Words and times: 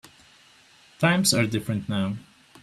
Times 0.97 1.31
are 1.31 1.45
different 1.45 1.87
now. 1.87 2.15